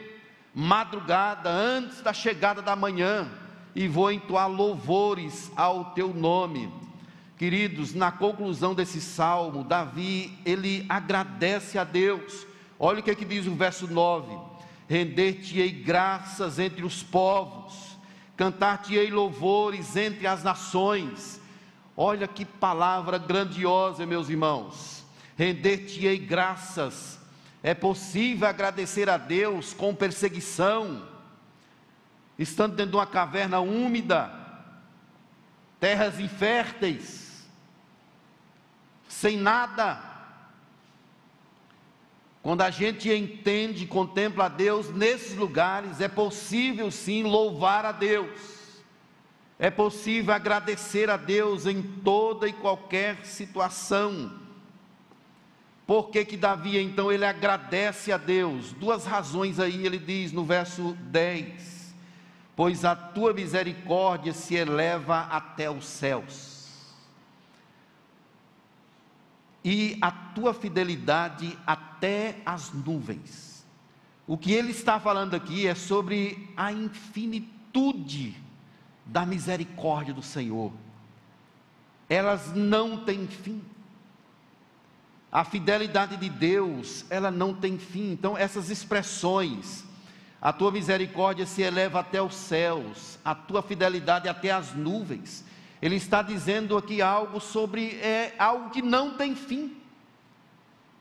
[0.55, 3.29] madrugada, antes da chegada da manhã,
[3.75, 6.73] e vou entoar louvores ao teu nome
[7.43, 12.47] Queridos, na conclusão desse salmo, Davi, ele agradece a Deus.
[12.79, 14.33] Olha o que, é que diz o verso 9:
[14.89, 17.99] Render-te-ei graças entre os povos,
[18.37, 21.41] cantar-te-ei louvores entre as nações.
[21.97, 25.05] Olha que palavra grandiosa, meus irmãos.
[25.37, 27.19] Render-te-ei graças.
[27.63, 31.07] É possível agradecer a Deus com perseguição,
[32.39, 34.33] estando dentro de uma caverna úmida,
[35.79, 37.47] terras inférteis,
[39.09, 40.11] sem nada.
[42.43, 48.41] Quando a gente entende, contempla a Deus nesses lugares, é possível sim louvar a Deus.
[49.57, 54.43] É possível agradecer a Deus em toda e qualquer situação.
[55.93, 58.73] Por que que Davi então ele agradece a Deus?
[58.73, 61.95] Duas razões aí ele diz no verso 10.
[62.57, 66.97] Pois a tua misericórdia se eleva até os céus
[69.63, 73.63] e a tua fidelidade até as nuvens.
[74.27, 78.35] O que ele está falando aqui é sobre a infinitude
[79.05, 80.73] da misericórdia do Senhor.
[82.09, 83.63] Elas não têm fim.
[85.33, 88.13] A fidelidade de Deus, ela não tem fim.
[88.13, 89.83] Então, essas expressões,
[90.41, 95.43] a tua misericórdia se eleva até os céus, a tua fidelidade até as nuvens.
[95.81, 99.75] Ele está dizendo aqui algo sobre é, algo que não tem fim.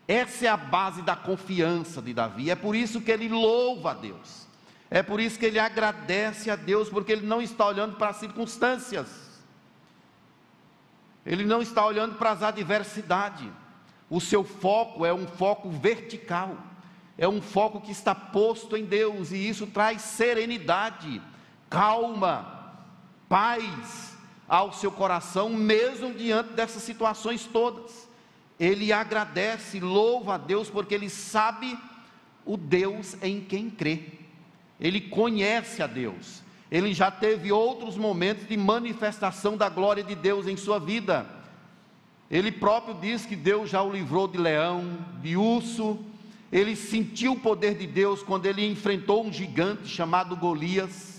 [0.07, 2.49] Essa é a base da confiança de Davi.
[2.49, 4.47] É por isso que ele louva a Deus.
[4.89, 8.17] É por isso que ele agradece a Deus, porque ele não está olhando para as
[8.17, 9.07] circunstâncias.
[11.25, 13.60] Ele não está olhando para as adversidades.
[14.11, 16.57] O seu foco é um foco vertical.
[17.17, 21.21] É um foco que está posto em Deus e isso traz serenidade,
[21.69, 22.73] calma,
[23.29, 24.17] paz
[24.49, 28.09] ao seu coração, mesmo diante dessas situações todas.
[28.59, 31.77] Ele agradece, louva a Deus, porque ele sabe
[32.45, 34.03] o Deus em quem crê.
[34.77, 36.43] Ele conhece a Deus.
[36.69, 41.40] Ele já teve outros momentos de manifestação da glória de Deus em sua vida.
[42.31, 45.99] Ele próprio diz que Deus já o livrou de leão, de urso.
[46.51, 51.11] Ele sentiu o poder de Deus quando ele enfrentou um gigante chamado Golias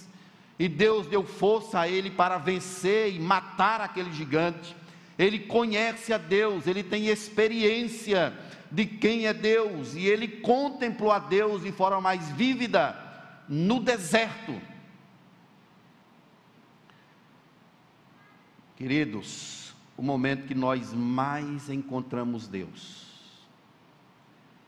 [0.58, 4.76] e Deus deu força a ele para vencer e matar aquele gigante.
[5.18, 8.32] Ele conhece a Deus, ele tem experiência
[8.70, 12.96] de quem é Deus, e ele contemplou a Deus de forma mais vívida
[13.48, 14.54] no deserto.
[18.76, 19.61] Queridos,
[20.02, 23.06] o momento que nós mais encontramos Deus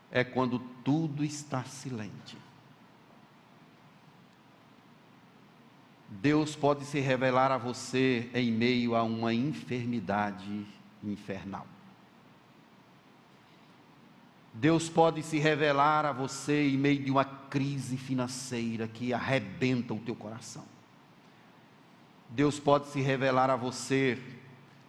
[0.09, 2.37] é quando tudo está silente.
[6.07, 10.65] Deus pode se revelar a você em meio a uma enfermidade
[11.03, 11.67] infernal.
[14.53, 19.99] Deus pode se revelar a você em meio de uma crise financeira que arrebenta o
[19.99, 20.63] teu coração.
[22.29, 24.17] Deus pode se revelar a você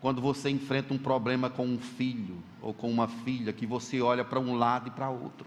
[0.00, 4.24] quando você enfrenta um problema com um filho ou com uma filha, que você olha
[4.24, 5.46] para um lado e para outro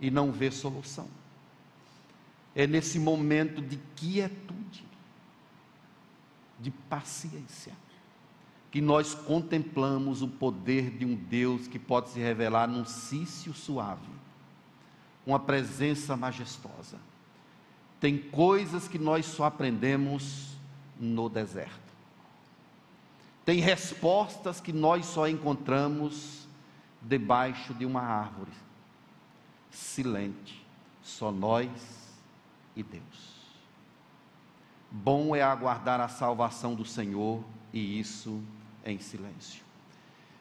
[0.00, 1.08] e não vê solução.
[2.54, 4.84] É nesse momento de quietude,
[6.58, 7.72] de paciência,
[8.70, 14.08] que nós contemplamos o poder de um Deus que pode se revelar num cício suave,
[15.26, 16.98] uma presença majestosa.
[18.00, 20.56] Tem coisas que nós só aprendemos
[20.98, 21.87] no deserto.
[23.48, 26.46] Tem respostas que nós só encontramos
[27.00, 28.50] debaixo de uma árvore,
[29.70, 30.62] silente,
[31.00, 31.70] só nós
[32.76, 33.38] e Deus.
[34.90, 37.42] Bom é aguardar a salvação do Senhor
[37.72, 38.42] e isso
[38.84, 39.64] em silêncio.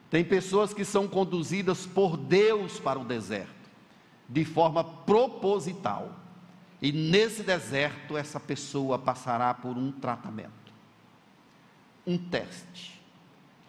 [0.10, 3.70] Tem pessoas que são conduzidas por Deus para o deserto,
[4.28, 6.14] de forma proposital.
[6.82, 10.74] E nesse deserto, essa pessoa passará por um tratamento,
[12.05, 12.97] um teste,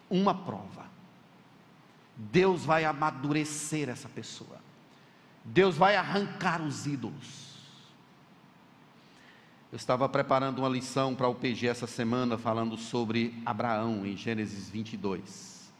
[0.09, 0.85] uma prova.
[2.15, 4.59] Deus vai amadurecer essa pessoa.
[5.43, 7.49] Deus vai arrancar os ídolos.
[9.71, 14.69] Eu estava preparando uma lição para o PG essa semana, falando sobre Abraão, em Gênesis
[14.69, 15.71] 22.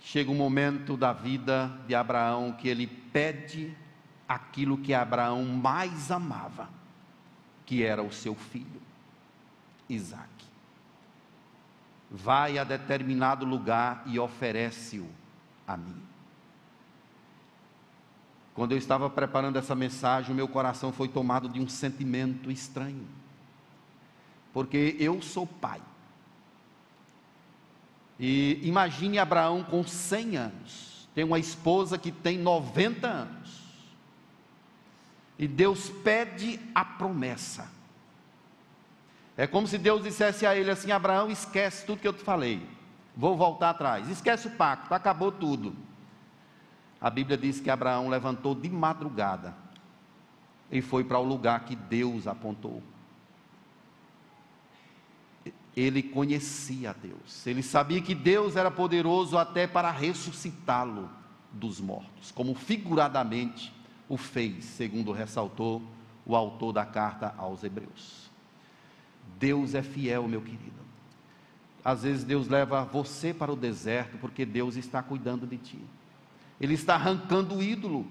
[0.00, 3.72] Chega um momento da vida de Abraão que ele pede
[4.28, 6.68] aquilo que Abraão mais amava,
[7.64, 8.82] que era o seu filho,
[9.88, 10.29] Isaac.
[12.10, 15.08] Vai a determinado lugar e oferece-o
[15.66, 16.02] a mim.
[18.52, 23.06] Quando eu estava preparando essa mensagem, o meu coração foi tomado de um sentimento estranho.
[24.52, 25.80] Porque eu sou pai.
[28.18, 33.60] E imagine Abraão com 100 anos, tem uma esposa que tem 90 anos.
[35.38, 37.66] E Deus pede a promessa.
[39.40, 42.66] É como se Deus dissesse a ele assim: Abraão, esquece tudo que eu te falei.
[43.16, 44.08] Vou voltar atrás.
[44.08, 45.74] Esquece o pacto, acabou tudo
[47.00, 49.56] a Bíblia diz que Abraão levantou de madrugada
[50.70, 52.82] e foi para o lugar que Deus apontou.
[55.74, 61.08] Ele conhecia Deus, ele sabia que Deus era poderoso até para ressuscitá-lo
[61.50, 63.72] dos mortos, como figuradamente
[64.08, 65.82] o fez, segundo ressaltou
[66.26, 68.29] o autor da carta aos Hebreus.
[69.40, 70.70] Deus é fiel, meu querido.
[71.82, 75.78] Às vezes Deus leva você para o deserto porque Deus está cuidando de ti.
[76.60, 78.06] Ele está arrancando o ídolo.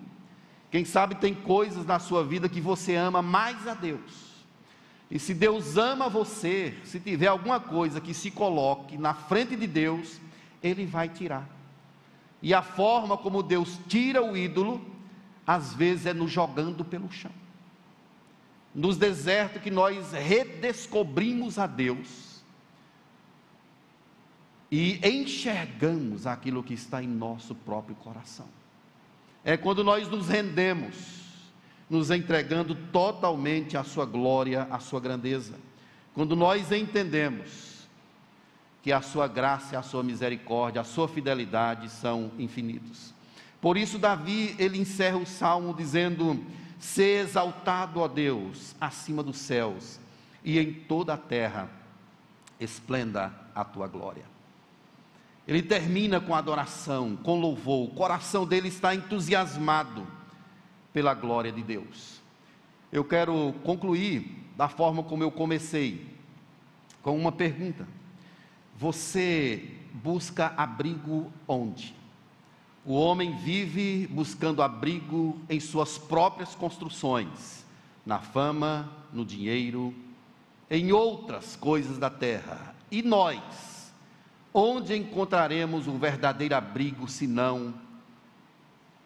[0.71, 4.30] Quem sabe tem coisas na sua vida que você ama mais a Deus.
[5.11, 9.67] E se Deus ama você, se tiver alguma coisa que se coloque na frente de
[9.67, 10.19] Deus,
[10.63, 11.47] Ele vai tirar.
[12.41, 14.82] E a forma como Deus tira o ídolo,
[15.45, 17.32] às vezes é nos jogando pelo chão.
[18.74, 22.30] Nos desertos que nós redescobrimos a Deus,
[24.72, 28.47] e enxergamos aquilo que está em nosso próprio coração.
[29.43, 30.95] É quando nós nos rendemos,
[31.89, 35.55] nos entregando totalmente à Sua glória, à Sua grandeza.
[36.13, 37.88] Quando nós entendemos
[38.84, 43.13] que a Sua graça, a Sua misericórdia, a Sua fidelidade são infinitos.
[43.59, 46.45] Por isso, Davi, ele encerra o salmo dizendo:
[46.80, 49.99] Ser exaltado, ó Deus, acima dos céus,
[50.43, 51.69] e em toda a terra
[52.59, 54.23] esplenda a tua glória.
[55.47, 57.86] Ele termina com adoração, com louvor.
[57.86, 60.07] O coração dele está entusiasmado
[60.93, 62.21] pela glória de Deus.
[62.91, 66.15] Eu quero concluir da forma como eu comecei,
[67.01, 67.88] com uma pergunta:
[68.77, 71.99] Você busca abrigo onde?
[72.89, 77.63] O homem vive buscando abrigo em suas próprias construções,
[78.03, 79.93] na fama, no dinheiro,
[80.71, 82.73] em outras coisas da terra.
[82.89, 83.93] E nós?
[84.51, 87.75] Onde encontraremos o verdadeiro abrigo senão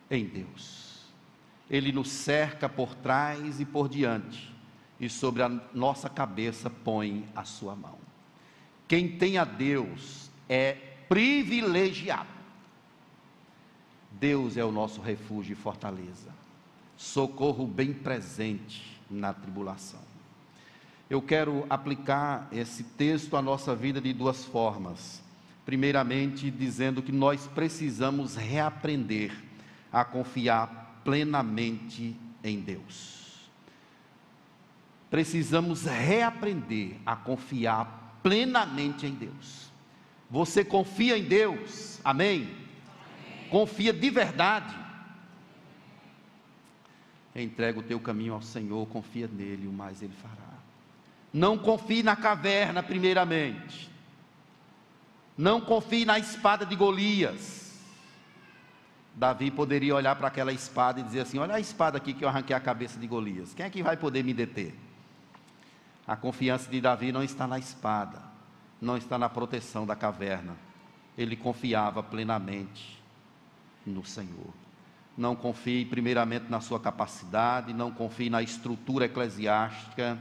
[0.09, 1.01] em Deus?
[1.69, 4.49] Ele nos cerca por trás e por diante,
[4.97, 7.97] e sobre a nossa cabeça põe a sua mão.
[8.87, 10.71] Quem tem a Deus é
[11.09, 12.42] privilegiado.
[14.23, 16.31] Deus é o nosso refúgio e fortaleza,
[16.95, 19.99] socorro bem presente na tribulação.
[21.09, 25.21] Eu quero aplicar esse texto à nossa vida de duas formas
[25.65, 29.33] primeiramente dizendo que nós precisamos reaprender
[29.91, 33.49] a confiar plenamente em Deus.
[35.11, 39.69] Precisamos reaprender a confiar plenamente em Deus.
[40.31, 41.99] Você confia em Deus?
[42.05, 42.62] Amém?
[43.53, 44.75] Confia de verdade,
[47.35, 50.57] entrega o teu caminho ao Senhor, confia nele, o mais ele fará.
[51.31, 53.91] Não confie na caverna, primeiramente.
[55.37, 57.79] Não confie na espada de Golias.
[59.13, 62.29] Davi poderia olhar para aquela espada e dizer assim: Olha a espada aqui que eu
[62.29, 63.53] arranquei a cabeça de Golias.
[63.53, 64.73] Quem é que vai poder me deter?
[66.07, 68.19] A confiança de Davi não está na espada,
[68.81, 70.57] não está na proteção da caverna.
[71.15, 73.02] Ele confiava plenamente
[73.85, 74.53] no Senhor.
[75.17, 80.17] Não confie primeiramente na sua capacidade, não confie na estrutura eclesiástica,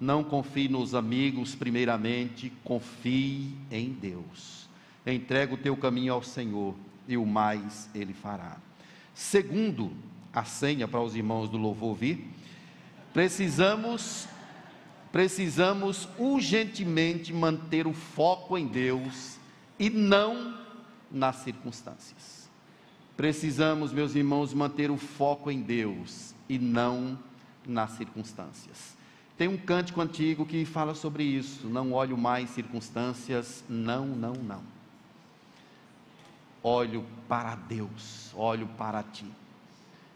[0.00, 4.68] não confie nos amigos primeiramente, confie em Deus.
[5.06, 6.74] Entrega o teu caminho ao Senhor
[7.06, 8.56] e o mais ele fará.
[9.14, 9.92] Segundo,
[10.32, 12.28] a senha para os irmãos do louvor vir,
[13.12, 14.28] precisamos
[15.12, 19.38] precisamos urgentemente manter o foco em Deus
[19.78, 20.58] e não
[21.08, 22.33] nas circunstâncias.
[23.16, 27.18] Precisamos, meus irmãos, manter o foco em Deus e não
[27.66, 28.96] nas circunstâncias.
[29.36, 31.68] Tem um cântico antigo que fala sobre isso.
[31.68, 34.62] Não olho mais circunstâncias, não, não, não.
[36.62, 39.26] Olho para Deus, olho para ti.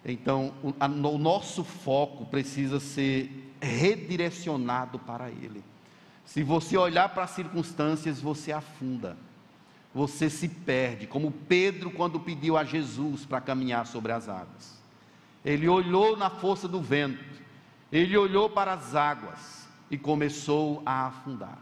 [0.05, 5.63] Então, o, nosso foco precisa ser redirecionado para Ele.
[6.25, 9.17] Se você olhar para as circunstâncias, você afunda,
[9.95, 14.78] você se perde, como Pedro quando pediu a Jesus para caminhar sobre as águas.
[15.45, 17.24] Ele olhou na força do vento,
[17.91, 21.59] ele olhou para as águas e começou a afundar.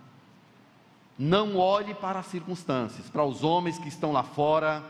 [1.18, 4.82] Não olhe para as circunstâncias, para os homens que estão lá fora,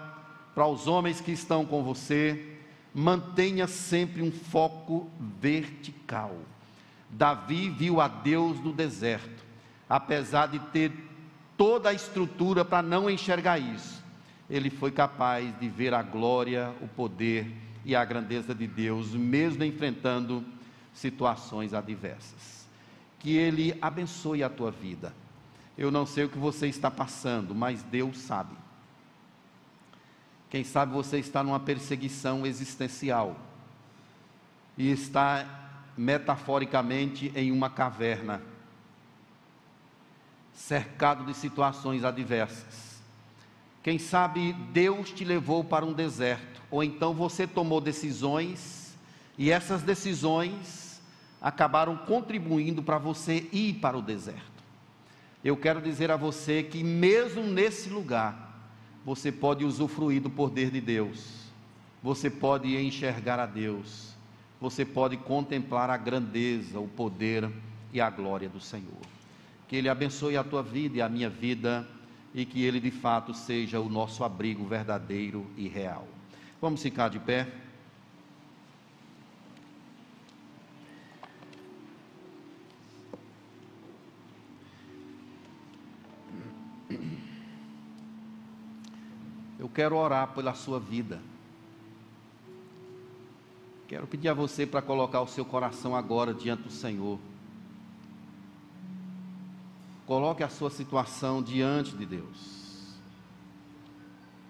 [0.54, 2.56] para os homens que estão com você,
[2.94, 5.08] mantenha sempre um foco
[5.38, 6.34] vertical.
[7.10, 9.44] Davi viu a Deus no deserto,
[9.88, 10.90] apesar de ter
[11.56, 14.02] toda a estrutura para não enxergar isso,
[14.48, 17.52] ele foi capaz de ver a glória, o poder
[17.84, 20.44] e a grandeza de Deus, mesmo enfrentando
[20.92, 22.66] situações adversas.
[23.18, 25.12] Que Ele abençoe a tua vida.
[25.76, 28.56] Eu não sei o que você está passando, mas Deus sabe.
[30.48, 33.36] Quem sabe você está numa perseguição existencial
[34.78, 35.44] e está
[35.96, 38.42] metaforicamente em uma caverna,
[40.56, 42.96] cercado de situações adversas.
[43.82, 48.96] Quem sabe Deus te levou para um deserto, ou então você tomou decisões
[49.38, 51.00] e essas decisões
[51.40, 54.56] acabaram contribuindo para você ir para o deserto.
[55.44, 58.58] Eu quero dizer a você que, mesmo nesse lugar,
[59.04, 61.44] você pode usufruir do poder de Deus,
[62.02, 64.16] você pode enxergar a Deus,
[64.60, 67.48] você pode contemplar a grandeza, o poder
[67.92, 69.15] e a glória do Senhor.
[69.68, 71.86] Que Ele abençoe a tua vida e a minha vida
[72.34, 76.06] e que Ele de fato seja o nosso abrigo verdadeiro e real.
[76.60, 77.48] Vamos ficar de pé.
[89.58, 91.20] Eu quero orar pela sua vida.
[93.88, 97.18] Quero pedir a você para colocar o seu coração agora diante do Senhor.
[100.06, 102.56] Coloque a sua situação diante de Deus.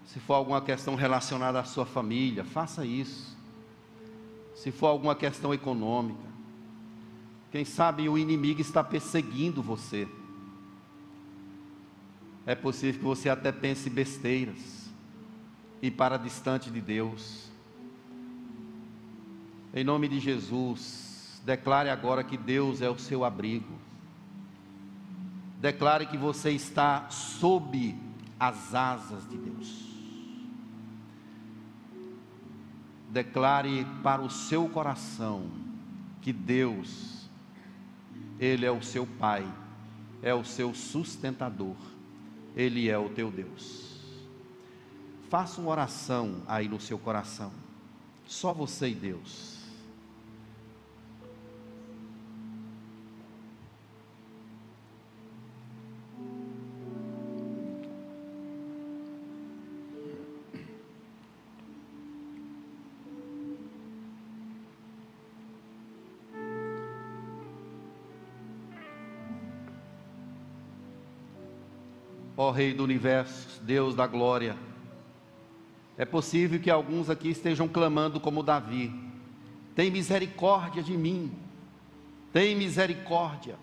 [0.05, 3.35] Se for alguma questão relacionada à sua família, faça isso.
[4.55, 6.27] Se for alguma questão econômica,
[7.51, 10.07] quem sabe o inimigo está perseguindo você.
[12.45, 14.89] É possível que você até pense besteiras
[15.81, 17.49] e para distante de Deus.
[19.73, 23.73] Em nome de Jesus, declare agora que Deus é o seu abrigo.
[25.59, 27.95] Declare que você está sob
[28.39, 29.87] as asas de Deus.
[33.09, 35.49] Declare para o seu coração
[36.21, 37.27] que Deus,
[38.39, 39.51] Ele é o seu Pai,
[40.21, 41.75] é o seu sustentador,
[42.55, 43.97] Ele é o teu Deus.
[45.29, 47.51] Faça uma oração aí no seu coração,
[48.27, 49.56] só você e Deus.
[72.57, 74.57] Rei do universo, Deus da glória.
[75.95, 78.91] É possível que alguns aqui estejam clamando como Davi:
[79.75, 81.31] tem misericórdia de mim,
[82.33, 83.59] tem misericórdia.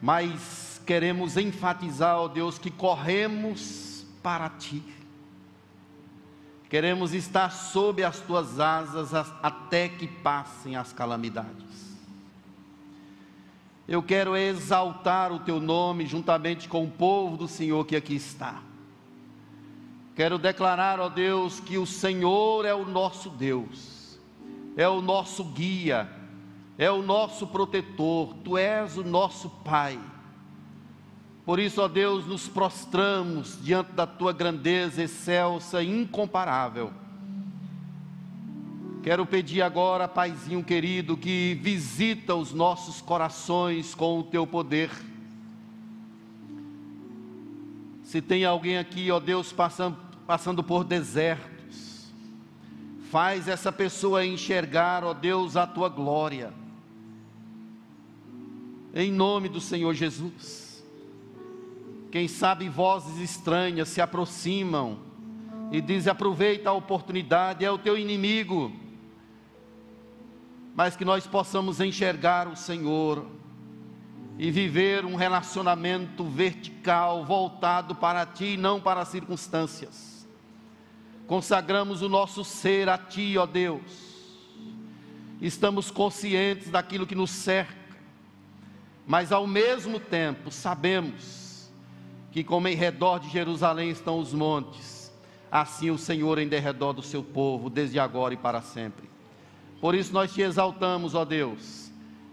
[0.00, 4.84] Mas queremos enfatizar, ó Deus, que corremos para ti.
[6.70, 9.12] Queremos estar sob as tuas asas
[9.42, 11.91] até que passem as calamidades.
[13.92, 18.62] Eu quero exaltar o teu nome juntamente com o povo do Senhor que aqui está.
[20.16, 24.18] Quero declarar, ó Deus, que o Senhor é o nosso Deus,
[24.78, 26.10] é o nosso guia,
[26.78, 30.00] é o nosso protetor, tu és o nosso Pai.
[31.44, 37.01] Por isso, ó Deus, nos prostramos diante da tua grandeza excelsa e incomparável.
[39.02, 44.90] Quero pedir agora, Paizinho querido, que visita os nossos corações com o teu poder.
[48.04, 52.12] Se tem alguém aqui, ó Deus, passando, passando por desertos,
[53.10, 56.54] faz essa pessoa enxergar, ó Deus, a tua glória.
[58.94, 60.84] Em nome do Senhor Jesus.
[62.12, 65.00] Quem sabe vozes estranhas se aproximam
[65.72, 68.81] e dizem: aproveita a oportunidade, é o teu inimigo.
[70.74, 73.26] Mas que nós possamos enxergar o Senhor
[74.38, 80.26] e viver um relacionamento vertical, voltado para Ti e não para as circunstâncias.
[81.26, 84.12] Consagramos o nosso ser a Ti, ó Deus.
[85.40, 87.96] Estamos conscientes daquilo que nos cerca,
[89.06, 91.70] mas ao mesmo tempo sabemos
[92.30, 95.12] que, como em redor de Jerusalém estão os montes,
[95.50, 99.11] assim o Senhor em derredor do seu povo, desde agora e para sempre.
[99.82, 101.82] Por isso nós te exaltamos, ó Deus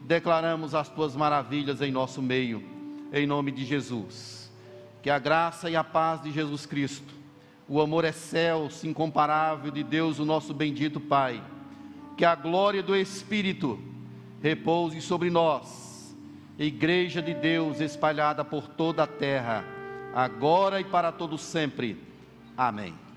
[0.10, 2.64] declaramos as tuas maravilhas em nosso meio,
[3.14, 4.52] em nome de Jesus.
[5.04, 7.14] Que a graça e a paz de Jesus Cristo,
[7.68, 11.44] o amor excelso, incomparável de Deus, o nosso bendito Pai,
[12.18, 13.80] que a glória do Espírito
[14.42, 16.18] repouse sobre nós,
[16.58, 19.64] Igreja de Deus espalhada por toda a terra,
[20.14, 22.04] agora e para todo sempre.
[22.58, 23.09] Amém.